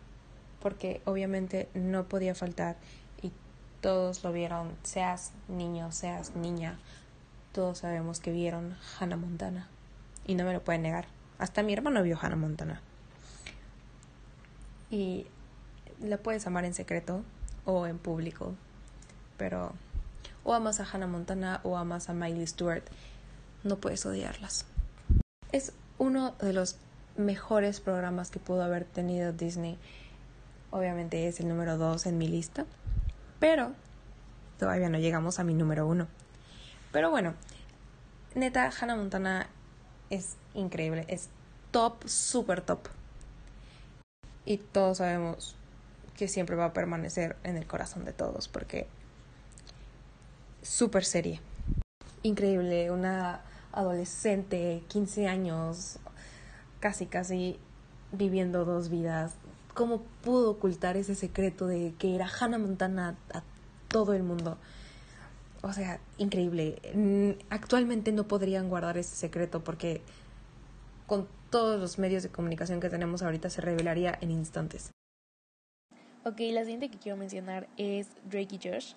porque 0.62 1.02
obviamente 1.06 1.70
no 1.74 2.06
podía 2.06 2.36
faltar 2.36 2.78
y 3.22 3.32
todos 3.82 4.24
lo 4.24 4.32
vieron, 4.32 4.76
seas 4.84 5.32
niño, 5.48 5.92
seas 5.92 6.36
niña, 6.36 6.80
todos 7.52 7.80
sabemos 7.80 8.20
que 8.20 8.32
vieron 8.32 8.76
Hannah 9.00 9.18
Montana 9.18 9.68
y 10.26 10.36
no 10.36 10.44
me 10.46 10.54
lo 10.54 10.64
pueden 10.64 10.84
negar. 10.84 11.06
Hasta 11.40 11.64
mi 11.64 11.74
hermano 11.74 12.04
vio 12.04 12.18
Hannah 12.22 12.36
Montana. 12.36 12.82
Y 14.90 15.28
la 16.00 16.18
puedes 16.18 16.48
amar 16.48 16.66
en 16.66 16.74
secreto 16.74 17.24
o 17.66 17.88
en 17.88 17.98
público, 17.98 18.56
pero 19.38 19.74
o 20.44 20.54
amas 20.54 20.80
a 20.80 20.86
Hannah 20.86 21.08
Montana 21.08 21.60
o 21.64 21.78
amas 21.78 22.10
a 22.10 22.14
Miley 22.14 22.48
Stewart, 22.48 22.84
no 23.64 23.78
puedes 23.78 24.06
odiarlas. 24.06 24.66
Es 25.52 25.74
uno 25.98 26.32
de 26.40 26.54
los 26.54 26.78
mejores 27.18 27.82
programas 27.82 28.30
que 28.30 28.40
pudo 28.40 28.64
haber 28.64 28.86
tenido 28.86 29.34
Disney. 29.34 29.78
Obviamente 30.72 31.28
es 31.28 31.40
el 31.40 31.48
número 31.48 31.78
dos 31.78 32.06
en 32.06 32.18
mi 32.18 32.28
lista, 32.28 32.66
pero 33.40 33.72
todavía 34.60 34.90
no 34.90 34.98
llegamos 34.98 35.40
a 35.40 35.44
mi 35.44 35.54
número 35.54 35.88
uno. 35.88 36.08
Pero 36.92 37.10
bueno, 37.10 37.34
neta, 38.36 38.72
Hannah 38.80 38.96
Montana 38.96 39.48
es 40.10 40.38
increíble, 40.54 41.06
es 41.08 41.30
top, 41.72 42.08
super 42.08 42.62
top. 42.62 42.80
Y 44.46 44.58
todos 44.58 44.98
sabemos 44.98 45.56
que 46.16 46.28
siempre 46.28 46.56
va 46.56 46.66
a 46.66 46.74
permanecer 46.74 47.38
en 47.44 47.58
el 47.58 47.68
corazón 47.68 48.06
de 48.06 48.14
todos 48.14 48.48
porque 48.48 48.88
super 50.62 51.06
serie. 51.06 51.40
Increíble, 52.24 52.92
una 52.92 53.42
adolescente, 53.72 54.84
15 54.88 55.28
años, 55.28 56.00
casi 56.80 57.06
casi 57.06 57.60
viviendo 58.12 58.66
dos 58.66 58.90
vidas. 58.90 59.36
¿Cómo 59.78 60.02
pudo 60.24 60.50
ocultar 60.50 60.98
ese 60.98 61.14
secreto 61.14 61.68
de 61.68 61.94
que 62.00 62.16
era 62.16 62.28
Hannah 62.28 62.58
Montana 62.58 63.16
a 63.32 63.44
todo 63.90 64.16
el 64.16 64.24
mundo? 64.24 64.58
O 65.62 65.72
sea, 65.72 66.00
increíble. 66.18 66.82
Mm, 66.96 67.40
Actualmente 67.52 68.12
no 68.12 68.28
podrían 68.28 68.70
guardar 68.70 68.98
ese 68.98 69.16
secreto 69.16 69.64
porque 69.64 70.02
con 71.06 71.28
todos 71.52 71.80
los 71.80 72.00
medios 72.00 72.24
de 72.24 72.30
comunicación 72.30 72.80
que 72.80 72.90
tenemos 72.90 73.22
ahorita 73.22 73.52
se 73.52 73.62
revelaría 73.62 74.18
en 74.20 74.32
instantes. 74.32 74.90
Ok, 76.26 76.40
la 76.40 76.62
siguiente 76.62 76.90
que 76.90 76.98
quiero 76.98 77.16
mencionar 77.16 77.70
es 77.78 78.08
Drake 78.26 78.56
y 78.56 78.70
Josh. 78.72 78.96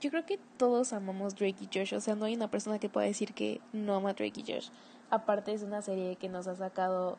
Yo 0.00 0.08
creo 0.08 0.24
que 0.24 0.40
todos 0.56 0.94
amamos 0.94 1.36
Drake 1.36 1.56
y 1.60 1.68
Josh, 1.70 1.92
o 1.92 2.00
sea, 2.00 2.14
no 2.14 2.24
hay 2.24 2.36
una 2.36 2.50
persona 2.50 2.78
que 2.78 2.88
pueda 2.88 3.06
decir 3.06 3.34
que 3.34 3.60
no 3.74 3.96
ama 3.96 4.14
Drake 4.14 4.40
y 4.40 4.50
Josh. 4.50 4.70
Aparte 5.10 5.52
es 5.52 5.62
una 5.62 5.82
serie 5.82 6.16
que 6.16 6.30
nos 6.30 6.46
ha 6.46 6.56
sacado 6.56 7.18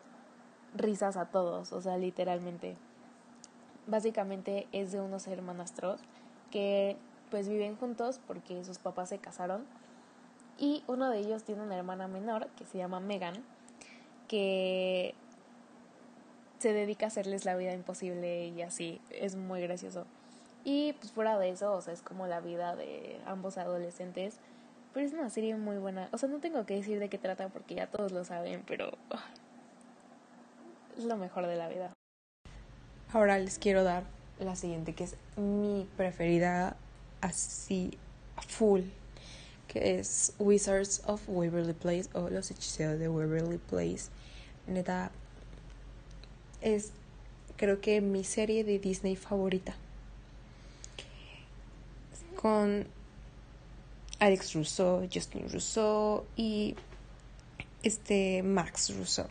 risas 0.75 1.15
a 1.15 1.27
todos, 1.27 1.73
o 1.73 1.79
sea, 1.79 1.99
literalmente. 1.99 2.75
Básicamente 3.87 4.67
es 4.71 4.91
de 4.91 5.01
unos 5.01 5.27
hermanastros 5.27 6.01
que 6.51 6.97
pues 7.29 7.49
viven 7.49 7.75
juntos 7.75 8.19
porque 8.27 8.63
sus 8.63 8.77
papás 8.77 9.09
se 9.09 9.17
casaron 9.17 9.65
y 10.57 10.83
uno 10.87 11.09
de 11.09 11.19
ellos 11.19 11.43
tiene 11.43 11.63
una 11.63 11.75
hermana 11.75 12.07
menor 12.07 12.47
que 12.57 12.65
se 12.65 12.77
llama 12.77 12.99
Megan 12.99 13.43
que 14.27 15.15
se 16.59 16.73
dedica 16.73 17.05
a 17.05 17.07
hacerles 17.07 17.43
la 17.43 17.55
vida 17.55 17.73
imposible 17.73 18.47
y 18.47 18.61
así, 18.61 19.01
es 19.09 19.35
muy 19.35 19.61
gracioso. 19.61 20.05
Y 20.63 20.93
pues 20.93 21.11
fuera 21.11 21.37
de 21.37 21.49
eso, 21.49 21.73
o 21.73 21.81
sea, 21.81 21.93
es 21.93 22.01
como 22.01 22.25
la 22.25 22.39
vida 22.39 22.75
de 22.75 23.19
ambos 23.25 23.57
adolescentes, 23.57 24.37
pero 24.93 25.05
es 25.05 25.13
una 25.13 25.29
serie 25.29 25.55
muy 25.57 25.77
buena. 25.77 26.07
O 26.13 26.17
sea, 26.17 26.29
no 26.29 26.39
tengo 26.39 26.65
que 26.65 26.75
decir 26.75 26.99
de 26.99 27.09
qué 27.09 27.17
trata 27.17 27.49
porque 27.49 27.75
ya 27.75 27.87
todos 27.87 28.13
lo 28.13 28.23
saben, 28.23 28.63
pero 28.65 28.91
es 30.97 31.03
lo 31.03 31.17
mejor 31.17 31.47
de 31.47 31.57
la 31.57 31.67
vida. 31.67 31.91
Ahora 33.13 33.37
les 33.37 33.59
quiero 33.59 33.83
dar 33.83 34.05
la 34.39 34.55
siguiente, 34.55 34.93
que 34.93 35.03
es 35.03 35.15
mi 35.37 35.87
preferida 35.97 36.75
así 37.21 37.95
full, 38.47 38.81
que 39.67 39.99
es 39.99 40.33
Wizards 40.39 41.03
of 41.05 41.21
Waverly 41.27 41.73
Place 41.73 42.09
o 42.13 42.31
Los 42.31 42.49
Hechiceros 42.49 42.97
de 42.97 43.07
Waverly 43.07 43.59
Place. 43.59 44.05
Neta, 44.65 45.11
es 46.61 46.91
creo 47.55 47.81
que 47.81 48.01
mi 48.01 48.23
serie 48.23 48.63
de 48.63 48.79
Disney 48.79 49.15
favorita. 49.15 49.75
Con 52.35 52.87
Alex 54.17 54.55
Russo, 54.55 55.07
Justin 55.13 55.49
Russo 55.51 56.25
y 56.35 56.75
este 57.83 58.41
Max 58.41 58.91
Russo. 58.97 59.27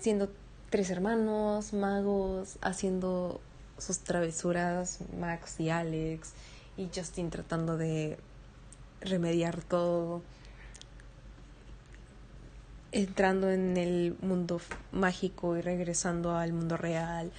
Siendo 0.00 0.30
tres 0.70 0.88
hermanos, 0.90 1.72
magos, 1.72 2.56
haciendo 2.62 3.40
sus 3.78 3.98
travesuras, 3.98 5.00
Max 5.18 5.58
y 5.58 5.68
Alex, 5.68 6.32
y 6.76 6.88
Justin 6.94 7.30
tratando 7.30 7.76
de 7.76 8.18
remediar 9.00 9.60
todo, 9.62 10.22
entrando 12.92 13.50
en 13.50 13.76
el 13.76 14.16
mundo 14.22 14.60
mágico 14.92 15.56
y 15.56 15.60
regresando 15.60 16.36
al 16.36 16.52
mundo 16.52 16.76
real. 16.76 17.32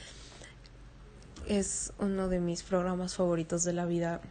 Es 1.48 1.94
uno 2.00 2.28
de 2.28 2.39
mis 2.39 2.63
programas 2.63 3.15
favoritos 3.15 3.63
de 3.63 3.74
la 3.74 3.86
vida. 3.86 4.22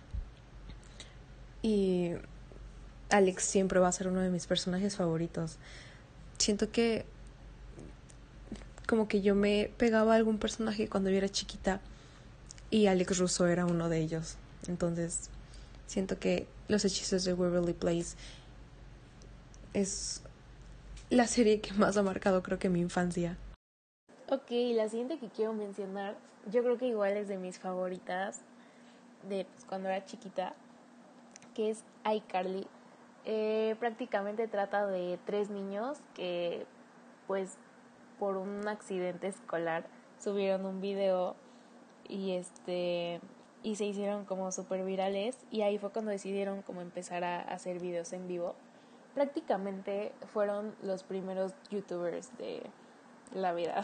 Y 1.63 2.13
Alex 3.11 3.45
siempre 3.45 3.81
va 3.81 3.89
a 3.89 3.93
ser 3.93 4.09
uno 4.09 4.21
de 4.21 4.31
mis 4.31 4.47
personajes 4.47 4.97
favoritos. 4.97 5.57
Siento 6.39 6.71
que 6.71 7.05
como 8.91 9.07
que 9.07 9.23
yo 9.23 9.37
me 9.37 9.71
pegaba 9.77 10.15
a 10.15 10.17
algún 10.17 10.39
personaje 10.39 10.89
cuando 10.89 11.11
yo 11.11 11.19
era 11.19 11.29
chiquita 11.29 11.81
y 12.71 12.89
Alex 12.89 13.19
Russo 13.19 13.47
era 13.47 13.65
uno 13.65 13.89
de 13.89 13.99
ellos. 13.99 14.37
Entonces, 14.67 15.31
siento 15.87 16.19
que 16.19 16.49
Los 16.67 16.85
hechizos 16.85 17.23
de 17.23 17.33
Waverly 17.33 17.73
Place 17.73 18.17
es 19.75 20.23
la 21.09 21.29
serie 21.29 21.61
que 21.61 21.73
más 21.75 21.97
ha 21.99 22.03
marcado 22.03 22.43
creo 22.43 22.59
que 22.59 22.69
mi 22.69 22.81
infancia. 22.81 23.37
Ok, 24.29 24.51
la 24.75 24.89
siguiente 24.89 25.21
que 25.21 25.29
quiero 25.29 25.53
mencionar, 25.53 26.17
yo 26.51 26.65
creo 26.65 26.77
que 26.77 26.89
igual 26.89 27.17
es 27.17 27.29
de 27.29 27.39
mis 27.39 27.61
favoritas 27.61 28.41
de 29.29 29.45
pues, 29.45 29.65
cuando 29.67 29.89
era 29.89 30.05
chiquita, 30.05 30.53
que 31.55 31.71
es 31.71 31.85
iCarly. 32.13 32.67
Eh, 33.25 33.77
prácticamente 33.79 34.49
trata 34.49 34.89
de 34.89 35.17
tres 35.27 35.49
niños 35.49 35.99
que 36.15 36.67
pues 37.29 37.57
por 38.21 38.37
un 38.37 38.69
accidente 38.69 39.27
escolar 39.27 39.87
subieron 40.19 40.67
un 40.67 40.83
video 40.83 41.35
y 42.07 42.33
este 42.33 43.21
y 43.63 43.77
se 43.77 43.87
hicieron 43.87 44.27
como 44.27 44.53
súper 44.53 44.85
virales 44.85 45.39
y 45.51 45.63
ahí 45.63 45.79
fue 45.79 45.91
cuando 45.91 46.11
decidieron 46.11 46.63
como 46.63 46.83
empezar 46.83 47.25
a 47.25 47.41
hacer 47.41 47.81
videos 47.81 48.13
en 48.13 48.29
vivo. 48.29 48.55
Prácticamente 49.15 50.13
fueron 50.33 50.75
los 50.83 51.03
primeros 51.03 51.55
youtubers 51.71 52.37
de 52.39 52.63
la 53.35 53.53
vida. 53.53 53.83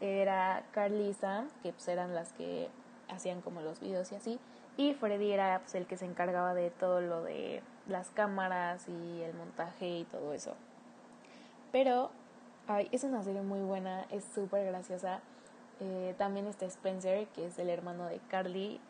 Era 0.00 0.64
Sam, 1.18 1.48
que 1.62 1.72
pues 1.72 1.86
eran 1.88 2.14
las 2.14 2.32
que 2.32 2.68
hacían 3.08 3.40
como 3.40 3.60
los 3.60 3.80
videos 3.80 4.10
y 4.12 4.14
así. 4.16 4.40
Y 4.76 4.94
Freddy 4.94 5.30
era 5.30 5.60
pues, 5.60 5.74
el 5.74 5.86
que 5.86 5.96
se 5.96 6.06
encargaba 6.06 6.54
de 6.54 6.70
todo 6.70 7.00
lo 7.00 7.22
de 7.22 7.62
las 7.86 8.10
cámaras 8.10 8.88
y 8.88 9.22
el 9.22 9.34
montaje 9.34 9.98
y 9.98 10.04
todo 10.04 10.32
eso. 10.32 10.54
Pero 11.70 12.10
ay, 12.66 12.88
es 12.92 13.04
una 13.04 13.22
serie 13.22 13.42
muy 13.42 13.60
buena, 13.60 14.06
es 14.10 14.24
súper 14.34 14.66
graciosa. 14.66 15.20
Eh, 15.80 16.14
también 16.18 16.46
está 16.46 16.66
Spencer, 16.66 17.26
que 17.28 17.46
es 17.46 17.58
el 17.58 17.68
hermano 17.68 18.06
de 18.06 18.20
Carly, 18.28 18.80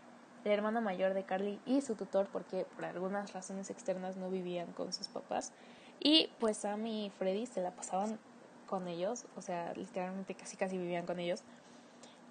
el 0.45 0.53
hermano 0.53 0.81
mayor 0.81 1.15
de 1.15 1.25
Carly 1.25 1.61
y 1.67 1.81
su 1.81 1.95
tutor, 1.95 2.29
porque 2.33 2.67
por 2.75 2.85
algunas 2.85 3.33
razones 3.33 3.71
externas 3.71 4.17
no 4.17 4.31
vivían 4.31 4.73
con 4.73 4.93
sus 4.93 5.09
papás. 5.09 5.53
Y 6.01 6.31
pues 6.41 6.59
Sam 6.59 6.87
y 6.87 7.11
Freddy 7.19 7.47
se 7.47 7.63
la 7.63 7.71
pasaban 7.71 8.19
con 8.67 8.89
ellos, 8.89 9.27
o 9.37 9.43
sea, 9.43 9.73
literalmente 9.75 10.35
casi 10.35 10.57
casi 10.57 10.77
vivían 10.77 11.07
con 11.07 11.21
ellos. 11.21 11.43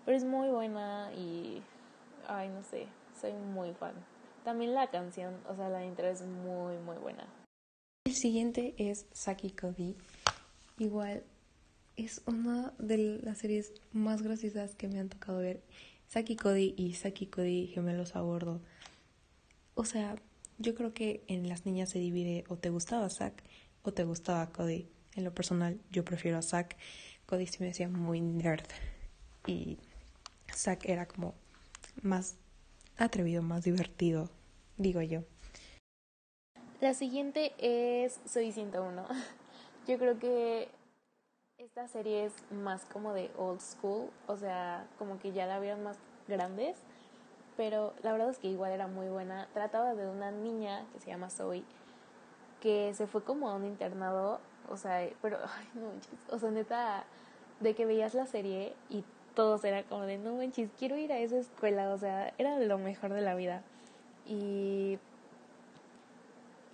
Pero 0.05 0.17
es 0.17 0.25
muy 0.25 0.49
buena 0.49 1.11
y, 1.13 1.61
ay, 2.27 2.49
no 2.49 2.63
sé, 2.63 2.87
soy 3.19 3.33
muy 3.33 3.73
fan. 3.73 3.93
También 4.43 4.73
la 4.73 4.89
canción, 4.89 5.39
o 5.47 5.55
sea, 5.55 5.69
la 5.69 5.85
intro 5.85 6.07
es 6.07 6.23
muy, 6.23 6.77
muy 6.77 6.97
buena. 6.97 7.25
El 8.05 8.13
siguiente 8.13 8.73
es 8.77 9.05
Saki 9.11 9.51
Cody. 9.51 9.95
Igual 10.81 11.23
es 11.95 12.23
una 12.25 12.73
de 12.79 12.97
las 12.97 13.37
series 13.37 13.71
más 13.91 14.23
graciosas 14.23 14.73
que 14.73 14.87
me 14.87 14.99
han 14.99 15.09
tocado 15.09 15.37
ver. 15.37 15.61
Saki 16.07 16.35
Cody 16.35 16.73
y 16.75 16.95
Saki 16.95 17.27
Cody 17.27 17.67
gemelos 17.67 18.15
a 18.15 18.21
bordo. 18.21 18.61
O 19.75 19.85
sea, 19.85 20.15
Yo 20.57 20.73
creo 20.73 20.91
que 20.91 21.23
en 21.27 21.47
las 21.47 21.67
niñas 21.67 21.91
se 21.91 21.99
divide 21.99 22.45
o 22.47 22.57
te 22.57 22.71
gustaba 22.71 23.11
Zack 23.11 23.43
o 23.83 23.93
te 23.93 24.05
gustaba 24.05 24.51
Cody. 24.51 24.87
En 25.13 25.23
lo 25.23 25.35
personal, 25.35 25.79
yo 25.91 26.03
prefiero 26.03 26.39
a 26.39 26.41
Zack. 26.41 26.75
Cody 27.27 27.45
se 27.45 27.59
me 27.59 27.67
decía 27.67 27.87
muy 27.87 28.19
nerd. 28.19 28.65
Y 29.45 29.77
Zack 30.51 30.89
era 30.89 31.07
como 31.07 31.35
más 32.01 32.37
atrevido, 32.97 33.43
más 33.43 33.63
divertido, 33.63 34.31
digo 34.77 35.03
yo. 35.03 35.25
La 36.79 36.95
siguiente 36.95 37.53
es 37.59 38.19
Soy 38.25 38.51
101. 38.51 39.05
Yo 39.87 39.97
creo 39.97 40.19
que 40.19 40.69
esta 41.57 41.87
serie 41.87 42.25
es 42.25 42.33
más 42.51 42.85
como 42.85 43.13
de 43.13 43.31
old 43.37 43.59
school, 43.59 44.09
o 44.27 44.37
sea, 44.37 44.87
como 44.97 45.19
que 45.19 45.31
ya 45.31 45.45
la 45.45 45.59
vieron 45.59 45.83
más 45.83 45.97
grandes, 46.27 46.77
pero 47.57 47.93
la 48.03 48.11
verdad 48.11 48.29
es 48.29 48.37
que 48.37 48.47
igual 48.47 48.71
era 48.71 48.87
muy 48.87 49.07
buena. 49.07 49.47
Trataba 49.53 49.95
de 49.95 50.07
una 50.07 50.31
niña 50.31 50.85
que 50.93 50.99
se 50.99 51.09
llama 51.09 51.29
Zoe, 51.29 51.63
que 52.61 52.93
se 52.93 53.07
fue 53.07 53.23
como 53.23 53.49
a 53.49 53.55
un 53.55 53.65
internado, 53.65 54.39
o 54.69 54.77
sea, 54.77 55.07
pero, 55.21 55.37
ay, 55.57 55.67
no 55.73 55.87
manches, 55.87 56.19
o 56.29 56.39
sea, 56.39 56.51
neta, 56.51 57.03
de 57.59 57.75
que 57.75 57.85
veías 57.85 58.13
la 58.13 58.25
serie 58.27 58.73
y 58.89 59.03
todos 59.35 59.63
era 59.63 59.83
como 59.83 60.03
de, 60.03 60.17
no 60.17 60.35
manches, 60.35 60.69
quiero 60.77 60.97
ir 60.97 61.11
a 61.11 61.19
esa 61.19 61.37
escuela, 61.37 61.93
o 61.93 61.97
sea, 61.97 62.33
era 62.37 62.59
lo 62.59 62.77
mejor 62.77 63.13
de 63.13 63.21
la 63.21 63.35
vida. 63.35 63.63
Y 64.25 64.99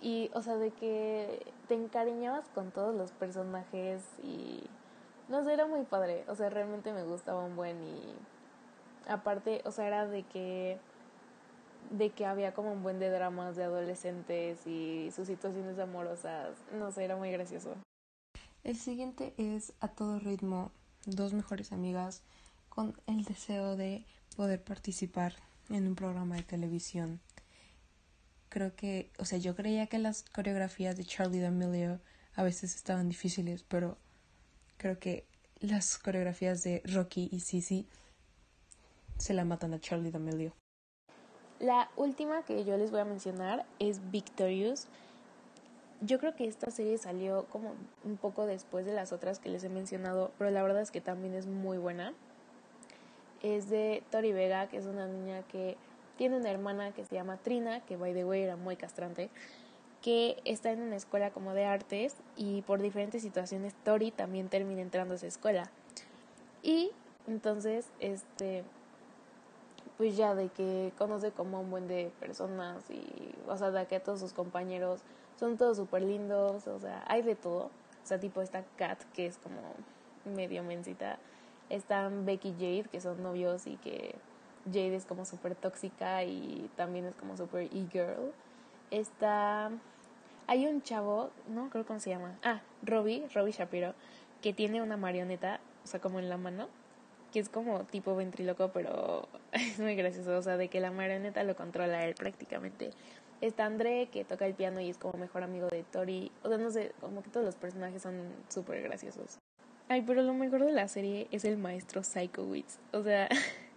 y 0.00 0.30
o 0.34 0.42
sea 0.42 0.56
de 0.56 0.70
que 0.70 1.42
te 1.68 1.74
encariñabas 1.74 2.48
con 2.48 2.70
todos 2.70 2.94
los 2.94 3.12
personajes 3.12 4.02
y 4.22 4.64
no 5.28 5.44
sé 5.44 5.52
era 5.52 5.66
muy 5.66 5.84
padre. 5.84 6.24
O 6.28 6.34
sea 6.34 6.50
realmente 6.50 6.92
me 6.92 7.04
gustaba 7.04 7.44
un 7.44 7.54
buen 7.54 7.82
y 7.82 8.14
aparte 9.06 9.62
o 9.64 9.70
sea 9.70 9.86
era 9.86 10.06
de 10.06 10.24
que 10.24 10.78
de 11.90 12.10
que 12.10 12.26
había 12.26 12.52
como 12.52 12.72
un 12.72 12.82
buen 12.82 12.98
de 12.98 13.08
dramas 13.08 13.56
de 13.56 13.64
adolescentes 13.64 14.66
y 14.66 15.10
sus 15.12 15.26
situaciones 15.26 15.78
amorosas. 15.78 16.56
No 16.72 16.90
sé 16.90 17.04
era 17.04 17.16
muy 17.16 17.30
gracioso. 17.30 17.74
El 18.64 18.76
siguiente 18.76 19.34
es 19.36 19.72
a 19.80 19.88
todo 19.88 20.18
ritmo 20.18 20.72
dos 21.06 21.32
mejores 21.32 21.72
amigas 21.72 22.22
con 22.68 22.94
el 23.06 23.24
deseo 23.24 23.76
de 23.76 24.04
poder 24.36 24.62
participar 24.62 25.34
en 25.70 25.86
un 25.86 25.94
programa 25.94 26.36
de 26.36 26.42
televisión 26.42 27.20
creo 28.48 28.74
que, 28.74 29.10
o 29.18 29.24
sea, 29.24 29.38
yo 29.38 29.54
creía 29.54 29.86
que 29.86 29.98
las 29.98 30.24
coreografías 30.34 30.96
de 30.96 31.04
Charlie 31.04 31.40
D'Amelio 31.40 32.00
a 32.34 32.42
veces 32.42 32.74
estaban 32.74 33.08
difíciles, 33.08 33.64
pero 33.64 33.98
creo 34.76 34.98
que 34.98 35.26
las 35.60 35.98
coreografías 35.98 36.62
de 36.62 36.82
Rocky 36.84 37.28
y 37.32 37.40
Sissy 37.40 37.86
se 39.18 39.34
la 39.34 39.44
matan 39.44 39.74
a 39.74 39.80
Charlie 39.80 40.10
D'Amelio. 40.10 40.52
La 41.58 41.90
última 41.96 42.42
que 42.42 42.64
yo 42.64 42.76
les 42.76 42.92
voy 42.92 43.00
a 43.00 43.04
mencionar 43.04 43.66
es 43.80 44.10
Victorious. 44.12 44.86
Yo 46.00 46.20
creo 46.20 46.36
que 46.36 46.46
esta 46.46 46.70
serie 46.70 46.96
salió 46.98 47.46
como 47.46 47.74
un 48.04 48.16
poco 48.16 48.46
después 48.46 48.86
de 48.86 48.94
las 48.94 49.12
otras 49.12 49.40
que 49.40 49.48
les 49.48 49.64
he 49.64 49.68
mencionado, 49.68 50.30
pero 50.38 50.50
la 50.50 50.62
verdad 50.62 50.82
es 50.82 50.92
que 50.92 51.00
también 51.00 51.34
es 51.34 51.46
muy 51.46 51.76
buena. 51.76 52.14
Es 53.42 53.68
de 53.68 54.04
Tori 54.12 54.32
Vega, 54.32 54.68
que 54.68 54.76
es 54.76 54.86
una 54.86 55.08
niña 55.08 55.42
que 55.48 55.76
tiene 56.18 56.36
una 56.36 56.50
hermana 56.50 56.92
que 56.92 57.06
se 57.06 57.14
llama 57.14 57.38
Trina, 57.38 57.80
que 57.86 57.96
by 57.96 58.12
the 58.12 58.24
way 58.24 58.42
era 58.42 58.56
muy 58.56 58.76
castrante, 58.76 59.30
que 60.02 60.36
está 60.44 60.70
en 60.72 60.82
una 60.82 60.96
escuela 60.96 61.30
como 61.30 61.54
de 61.54 61.64
artes 61.64 62.16
y 62.36 62.62
por 62.62 62.82
diferentes 62.82 63.22
situaciones 63.22 63.72
Tori 63.84 64.10
también 64.10 64.48
termina 64.48 64.82
entrando 64.82 65.14
a 65.14 65.16
esa 65.16 65.28
escuela. 65.28 65.70
Y 66.62 66.90
entonces, 67.26 67.86
este, 68.00 68.64
pues 69.96 70.16
ya 70.16 70.34
de 70.34 70.48
que 70.48 70.92
conoce 70.98 71.30
como 71.30 71.60
un 71.60 71.70
buen 71.70 71.88
de 71.88 72.10
personas 72.20 72.90
y, 72.90 73.34
o 73.46 73.56
sea, 73.56 73.70
de 73.70 73.86
que 73.86 74.00
todos 74.00 74.20
sus 74.20 74.32
compañeros 74.32 75.00
son 75.38 75.56
todos 75.56 75.76
súper 75.76 76.02
lindos, 76.02 76.66
o 76.66 76.80
sea, 76.80 77.04
hay 77.06 77.22
de 77.22 77.36
todo. 77.36 77.70
O 78.02 78.06
sea, 78.08 78.18
tipo 78.18 78.42
esta 78.42 78.64
Kat, 78.76 78.98
que 79.14 79.26
es 79.26 79.38
como 79.38 79.60
medio 80.24 80.64
mensita. 80.64 81.18
Están 81.68 82.24
Becky 82.24 82.48
y 82.48 82.52
Jade, 82.54 82.88
que 82.90 83.00
son 83.00 83.22
novios 83.22 83.66
y 83.66 83.76
que 83.76 84.14
Jade 84.72 84.96
es 84.96 85.04
como 85.04 85.24
súper 85.24 85.54
tóxica 85.54 86.24
y 86.24 86.70
también 86.76 87.06
es 87.06 87.14
como 87.14 87.36
súper 87.36 87.64
e-girl. 87.64 88.32
Está... 88.90 89.70
Hay 90.46 90.66
un 90.66 90.82
chavo, 90.82 91.30
no 91.48 91.68
creo 91.68 91.84
cómo 91.84 92.00
se 92.00 92.10
llama. 92.10 92.38
Ah, 92.42 92.62
Robbie, 92.82 93.26
Robbie 93.34 93.52
Shapiro, 93.52 93.94
que 94.40 94.52
tiene 94.52 94.80
una 94.80 94.96
marioneta, 94.96 95.60
o 95.84 95.86
sea, 95.86 96.00
como 96.00 96.18
en 96.18 96.28
la 96.28 96.38
mano, 96.38 96.68
que 97.32 97.40
es 97.40 97.48
como 97.48 97.84
tipo 97.84 98.16
ventriloco, 98.16 98.68
pero 98.72 99.28
es 99.52 99.78
muy 99.78 99.94
gracioso, 99.94 100.36
o 100.36 100.42
sea, 100.42 100.56
de 100.56 100.68
que 100.68 100.80
la 100.80 100.90
marioneta 100.90 101.42
lo 101.44 101.56
controla 101.56 102.04
él 102.04 102.14
prácticamente. 102.14 102.90
Está 103.40 103.66
André, 103.66 104.08
que 104.10 104.24
toca 104.24 104.46
el 104.46 104.54
piano 104.54 104.80
y 104.80 104.90
es 104.90 104.98
como 104.98 105.18
mejor 105.18 105.44
amigo 105.44 105.68
de 105.68 105.84
Tori. 105.84 106.32
O 106.42 106.48
sea, 106.48 106.58
no 106.58 106.70
sé, 106.70 106.92
como 107.00 107.22
que 107.22 107.30
todos 107.30 107.46
los 107.46 107.54
personajes 107.54 108.02
son 108.02 108.20
súper 108.48 108.82
graciosos. 108.82 109.38
Ay, 109.88 110.02
pero 110.02 110.22
lo 110.22 110.34
mejor 110.34 110.64
de 110.64 110.72
la 110.72 110.88
serie 110.88 111.28
es 111.30 111.44
el 111.44 111.56
maestro 111.56 112.02
Psychowitz. 112.02 112.78
O 112.92 113.02
sea, 113.02 113.28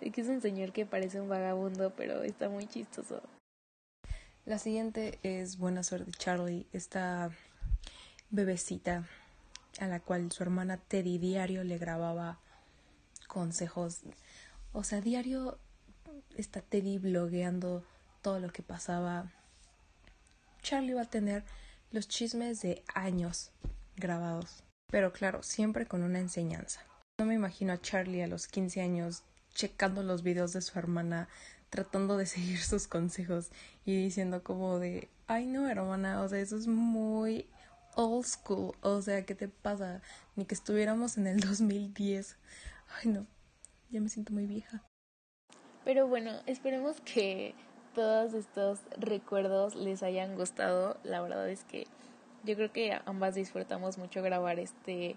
que 0.00 0.20
es 0.20 0.28
un 0.28 0.40
señor 0.40 0.72
que 0.72 0.86
parece 0.86 1.20
un 1.20 1.28
vagabundo, 1.28 1.92
pero 1.96 2.22
está 2.22 2.48
muy 2.48 2.66
chistoso. 2.66 3.22
La 4.44 4.58
siguiente 4.58 5.18
es 5.22 5.58
Buena 5.58 5.82
Suerte 5.82 6.12
Charlie, 6.12 6.66
esta 6.72 7.30
bebecita 8.30 9.04
a 9.80 9.86
la 9.86 10.00
cual 10.00 10.30
su 10.32 10.42
hermana 10.42 10.76
Teddy 10.76 11.18
diario 11.18 11.64
le 11.64 11.78
grababa 11.78 12.38
consejos. 13.26 14.00
O 14.72 14.84
sea, 14.84 15.00
diario 15.00 15.58
está 16.36 16.60
Teddy 16.60 16.98
blogueando 16.98 17.84
todo 18.22 18.38
lo 18.38 18.50
que 18.52 18.62
pasaba. 18.62 19.32
Charlie 20.62 20.94
va 20.94 21.02
a 21.02 21.10
tener 21.10 21.44
los 21.90 22.08
chismes 22.08 22.62
de 22.62 22.82
años 22.94 23.50
grabados. 23.96 24.62
Pero 24.88 25.12
claro, 25.12 25.42
siempre 25.42 25.86
con 25.86 26.02
una 26.02 26.20
enseñanza. 26.20 26.80
No 27.18 27.26
me 27.26 27.34
imagino 27.34 27.72
a 27.72 27.80
Charlie 27.80 28.22
a 28.22 28.26
los 28.26 28.46
15 28.46 28.80
años 28.80 29.22
checando 29.56 30.02
los 30.02 30.22
videos 30.22 30.52
de 30.52 30.60
su 30.60 30.78
hermana, 30.78 31.28
tratando 31.70 32.16
de 32.16 32.26
seguir 32.26 32.62
sus 32.62 32.86
consejos 32.86 33.50
y 33.84 33.96
diciendo 33.96 34.44
como 34.44 34.78
de, 34.78 35.08
ay 35.26 35.46
no 35.46 35.68
hermana, 35.68 36.22
o 36.22 36.28
sea, 36.28 36.38
eso 36.38 36.56
es 36.56 36.68
muy 36.68 37.48
old 37.96 38.26
school, 38.26 38.74
o 38.82 39.00
sea, 39.02 39.24
¿qué 39.24 39.34
te 39.34 39.48
pasa? 39.48 40.02
Ni 40.36 40.44
que 40.44 40.54
estuviéramos 40.54 41.16
en 41.16 41.26
el 41.26 41.40
2010. 41.48 42.36
Ay 43.02 43.10
no, 43.10 43.26
ya 43.90 44.00
me 44.00 44.08
siento 44.08 44.32
muy 44.32 44.46
vieja. 44.46 44.84
Pero 45.84 46.06
bueno, 46.06 46.32
esperemos 46.46 47.00
que 47.00 47.54
todos 47.94 48.34
estos 48.34 48.80
recuerdos 48.98 49.74
les 49.74 50.02
hayan 50.02 50.34
gustado. 50.36 50.98
La 51.04 51.22
verdad 51.22 51.48
es 51.48 51.64
que 51.64 51.86
yo 52.44 52.56
creo 52.56 52.72
que 52.72 53.00
ambas 53.06 53.34
disfrutamos 53.34 53.96
mucho 53.96 54.22
grabar 54.22 54.58
este 54.58 55.16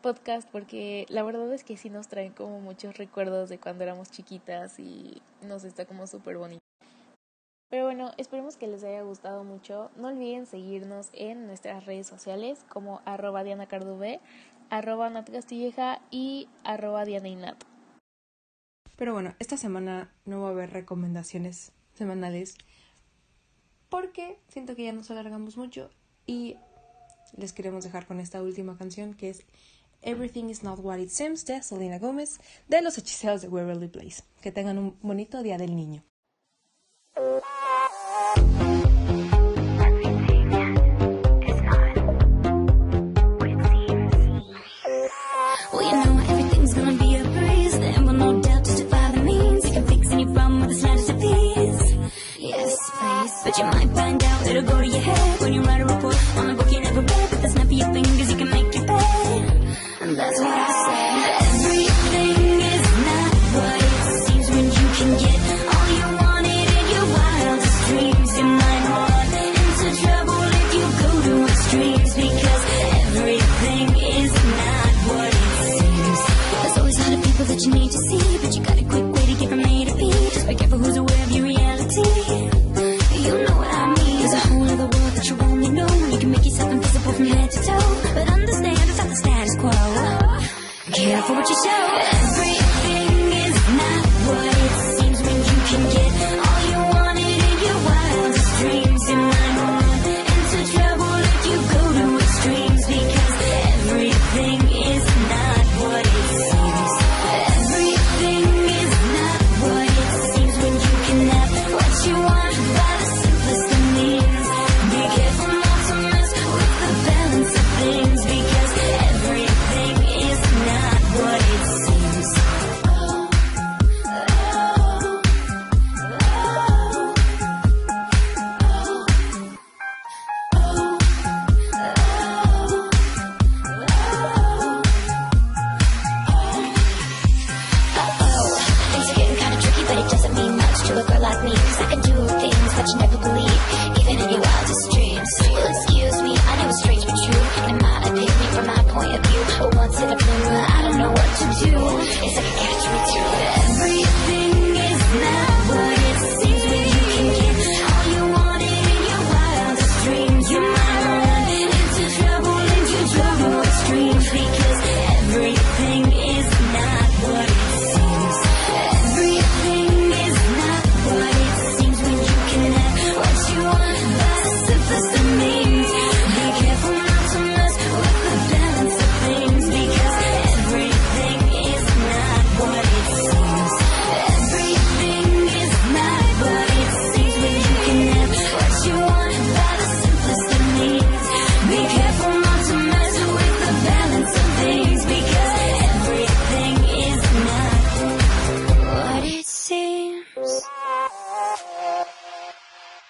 podcast 0.00 0.48
porque 0.50 1.06
la 1.08 1.22
verdad 1.22 1.52
es 1.52 1.64
que 1.64 1.76
sí 1.76 1.90
nos 1.90 2.08
traen 2.08 2.32
como 2.32 2.60
muchos 2.60 2.96
recuerdos 2.96 3.48
de 3.48 3.58
cuando 3.58 3.84
éramos 3.84 4.10
chiquitas 4.10 4.78
y 4.78 5.22
nos 5.42 5.64
está 5.64 5.84
como 5.86 6.06
súper 6.06 6.36
bonito. 6.38 6.60
Pero 7.70 7.84
bueno, 7.84 8.10
esperemos 8.16 8.56
que 8.56 8.66
les 8.66 8.82
haya 8.82 9.02
gustado 9.02 9.44
mucho. 9.44 9.92
No 9.96 10.08
olviden 10.08 10.46
seguirnos 10.46 11.08
en 11.12 11.46
nuestras 11.46 11.86
redes 11.86 12.08
sociales 12.08 12.64
como 12.68 13.00
arroba 13.04 13.44
Diana 13.44 13.66
Cardube, 13.66 14.18
arroba 14.70 15.08
Nat 15.08 15.30
Castilleja 15.30 16.00
y 16.10 16.48
arroba 16.64 17.04
Diana 17.04 17.28
Inat. 17.28 17.62
Pero 18.96 19.12
bueno, 19.12 19.34
esta 19.38 19.56
semana 19.56 20.12
no 20.24 20.42
va 20.42 20.48
a 20.48 20.50
haber 20.50 20.72
recomendaciones 20.72 21.72
semanales 21.94 22.56
porque 23.88 24.38
siento 24.48 24.74
que 24.74 24.84
ya 24.84 24.92
nos 24.92 25.10
alargamos 25.10 25.56
mucho 25.56 25.90
y 26.26 26.56
les 27.36 27.52
queremos 27.52 27.84
dejar 27.84 28.06
con 28.06 28.20
esta 28.20 28.42
última 28.42 28.76
canción 28.76 29.14
que 29.14 29.30
es 29.30 29.44
Everything 30.02 30.48
is 30.48 30.62
Not 30.62 30.78
What 30.78 30.98
It 30.98 31.10
Seems 31.10 31.44
de 31.44 31.62
Selena 31.62 31.98
Gómez 31.98 32.38
de 32.68 32.80
Los 32.80 32.96
Hechiceros 32.96 33.42
de 33.42 33.48
Waverly 33.48 33.88
Place. 33.88 34.22
Que 34.40 34.50
tengan 34.50 34.78
un 34.78 34.96
bonito 35.02 35.42
Día 35.42 35.58
del 35.58 35.76
Niño. 35.76 36.02
But 53.42 53.58
you 53.58 53.64
might 53.64 53.90
find 53.96 54.22
out 54.22 54.46
it'll 54.46 54.62
go 54.62 54.80
to 54.80 54.99